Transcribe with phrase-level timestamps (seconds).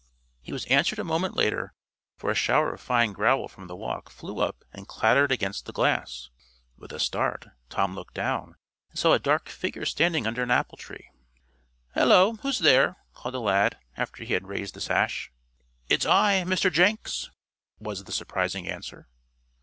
[0.41, 1.75] He was answered a moment later,
[2.17, 5.71] for a shower of fine gravel from the walk flew up and clattered against the
[5.71, 6.31] glass.
[6.75, 8.55] With a start, Tom looked down,
[8.89, 11.11] and saw a dark figure standing under an apple tree.
[11.93, 12.33] "Hello!
[12.37, 15.31] Who's there?" called the lad, after he had raised the sash.
[15.87, 16.73] "It's I Mr.
[16.73, 17.29] Jenks,"
[17.77, 19.07] was the surprising answer.